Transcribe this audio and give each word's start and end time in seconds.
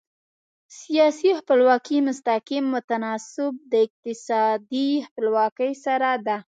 سیاسي 0.81 1.29
خپلواکي 1.39 1.97
مستقیم 2.07 2.65
متناسب 2.75 3.51
د 3.71 3.73
اقتصادي 3.85 4.87
خپلواکي 5.07 5.71
سره 5.85 6.09
ده. 6.27 6.37